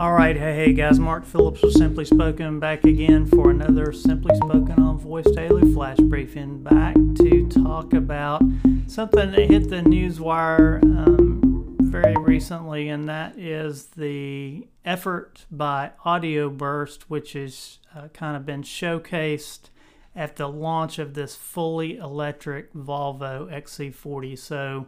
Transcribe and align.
All 0.00 0.14
right, 0.14 0.34
hey, 0.34 0.54
hey 0.54 0.72
guys, 0.72 0.98
Mark 0.98 1.26
Phillips 1.26 1.60
with 1.60 1.74
Simply 1.74 2.06
Spoken 2.06 2.58
back 2.58 2.84
again 2.84 3.26
for 3.26 3.50
another 3.50 3.92
Simply 3.92 4.34
Spoken 4.36 4.82
on 4.82 4.96
Voice 4.96 5.30
Daily 5.32 5.74
Flash 5.74 5.98
Briefing. 5.98 6.62
Back 6.62 6.94
to 6.94 7.46
talk 7.50 7.92
about 7.92 8.40
something 8.86 9.30
that 9.30 9.50
hit 9.50 9.68
the 9.68 9.82
news 9.82 10.18
wire 10.18 10.80
um, 10.82 11.76
very 11.82 12.16
recently, 12.16 12.88
and 12.88 13.10
that 13.10 13.38
is 13.38 13.88
the 13.88 14.66
effort 14.86 15.44
by 15.50 15.90
Audio 16.02 16.48
Burst, 16.48 17.10
which 17.10 17.34
has 17.34 17.78
uh, 17.94 18.08
kind 18.08 18.38
of 18.38 18.46
been 18.46 18.62
showcased 18.62 19.68
at 20.16 20.36
the 20.36 20.48
launch 20.48 20.98
of 20.98 21.12
this 21.12 21.36
fully 21.36 21.98
electric 21.98 22.72
Volvo 22.72 23.52
XC40. 23.52 24.38
So, 24.38 24.86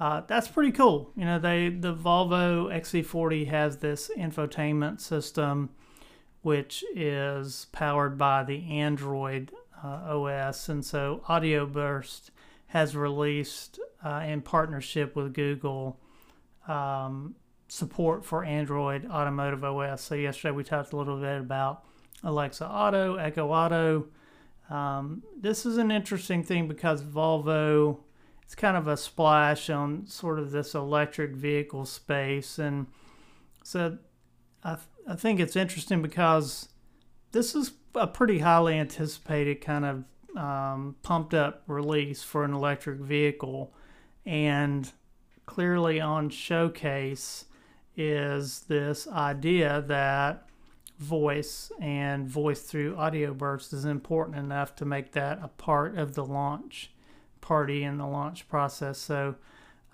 uh, 0.00 0.22
that's 0.26 0.48
pretty 0.48 0.72
cool. 0.72 1.10
You 1.16 1.24
know, 1.24 1.38
they 1.38 1.68
the 1.68 1.94
Volvo 1.94 2.72
XC40 2.72 3.48
has 3.48 3.78
this 3.78 4.10
infotainment 4.16 5.00
system, 5.00 5.70
which 6.42 6.84
is 6.94 7.66
powered 7.72 8.16
by 8.16 8.44
the 8.44 8.64
Android 8.70 9.52
uh, 9.82 10.16
OS, 10.16 10.68
and 10.68 10.84
so 10.84 11.22
Audio 11.28 11.66
Burst 11.66 12.30
has 12.68 12.94
released 12.94 13.80
uh, 14.04 14.22
in 14.26 14.42
partnership 14.42 15.16
with 15.16 15.34
Google 15.34 15.98
um, 16.68 17.34
support 17.68 18.24
for 18.24 18.44
Android 18.44 19.06
Automotive 19.10 19.64
OS. 19.64 20.02
So 20.02 20.14
yesterday 20.14 20.52
we 20.52 20.64
talked 20.64 20.92
a 20.92 20.96
little 20.96 21.18
bit 21.18 21.40
about 21.40 21.84
Alexa 22.22 22.66
Auto, 22.66 23.16
Echo 23.16 23.48
Auto. 23.50 24.06
Um, 24.70 25.22
this 25.36 25.64
is 25.64 25.78
an 25.78 25.90
interesting 25.90 26.42
thing 26.42 26.68
because 26.68 27.02
Volvo 27.02 27.98
it's 28.48 28.54
kind 28.54 28.78
of 28.78 28.88
a 28.88 28.96
splash 28.96 29.68
on 29.68 30.06
sort 30.06 30.38
of 30.38 30.52
this 30.52 30.74
electric 30.74 31.32
vehicle 31.32 31.84
space. 31.84 32.58
And 32.58 32.86
so 33.62 33.98
I, 34.64 34.76
th- 34.76 34.86
I 35.06 35.16
think 35.16 35.38
it's 35.38 35.54
interesting 35.54 36.00
because 36.00 36.70
this 37.32 37.54
is 37.54 37.72
a 37.94 38.06
pretty 38.06 38.38
highly 38.38 38.78
anticipated 38.78 39.60
kind 39.60 39.84
of 39.84 40.04
um, 40.42 40.96
pumped 41.02 41.34
up 41.34 41.62
release 41.66 42.22
for 42.22 42.42
an 42.42 42.54
electric 42.54 43.00
vehicle. 43.00 43.74
And 44.24 44.90
clearly 45.44 46.00
on 46.00 46.30
Showcase 46.30 47.44
is 47.98 48.60
this 48.60 49.06
idea 49.08 49.84
that 49.88 50.48
voice 50.98 51.70
and 51.82 52.26
voice 52.26 52.62
through 52.62 52.96
audio 52.96 53.34
bursts 53.34 53.74
is 53.74 53.84
important 53.84 54.38
enough 54.38 54.74
to 54.76 54.86
make 54.86 55.12
that 55.12 55.38
a 55.42 55.48
part 55.48 55.98
of 55.98 56.14
the 56.14 56.24
launch 56.24 56.92
party 57.40 57.82
in 57.84 57.98
the 57.98 58.06
launch 58.06 58.48
process. 58.48 58.98
So, 58.98 59.36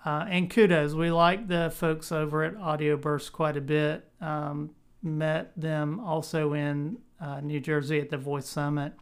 uh, 0.05 0.25
and 0.29 0.49
kudos, 0.49 0.93
we 0.93 1.11
like 1.11 1.47
the 1.47 1.71
folks 1.75 2.11
over 2.11 2.43
at 2.43 2.55
Audio 2.55 2.97
Burst 2.97 3.33
quite 3.33 3.57
a 3.57 3.61
bit. 3.61 4.07
Um, 4.21 4.71
met 5.01 5.51
them 5.59 5.99
also 5.99 6.53
in 6.53 6.97
uh, 7.19 7.39
New 7.41 7.59
Jersey 7.59 7.99
at 7.99 8.09
the 8.09 8.17
Voice 8.17 8.47
Summit, 8.47 8.93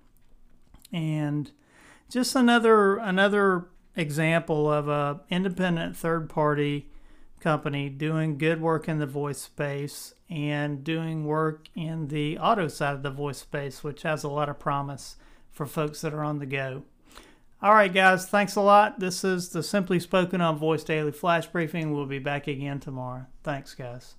and 0.92 1.52
just 2.10 2.36
another 2.36 2.98
another 2.98 3.68
example 3.96 4.72
of 4.72 4.88
a 4.88 5.22
independent 5.30 5.96
third 5.96 6.30
party 6.30 6.90
company 7.40 7.90
doing 7.90 8.38
good 8.38 8.62
work 8.62 8.88
in 8.88 9.00
the 9.00 9.06
voice 9.06 9.42
space 9.42 10.14
and 10.30 10.84
doing 10.84 11.26
work 11.26 11.68
in 11.76 12.08
the 12.08 12.38
auto 12.38 12.68
side 12.68 12.96
of 12.96 13.04
the 13.04 13.12
voice 13.12 13.40
space, 13.40 13.84
which 13.84 14.04
has 14.04 14.24
a 14.24 14.30
lot 14.30 14.50
of 14.50 14.58
promise 14.58 15.18
for 15.52 15.66
folks 15.66 16.02
that 16.02 16.14
are 16.14 16.24
on 16.24 16.40
the 16.40 16.46
go. 16.46 16.84
All 17.64 17.74
right, 17.74 17.94
guys, 17.94 18.28
thanks 18.28 18.58
a 18.58 18.62
lot. 18.62 19.00
This 19.00 19.24
is 19.24 19.48
the 19.48 19.64
Simply 19.64 19.98
Spoken 19.98 20.42
on 20.42 20.58
Voice 20.58 20.84
Daily 20.84 21.14
Flash 21.14 21.48
Briefing. 21.48 21.94
We'll 21.94 22.06
be 22.06 22.20
back 22.20 22.46
again 22.50 22.82
tomorrow. 22.82 23.26
Thanks, 23.42 23.74
guys. 23.74 24.16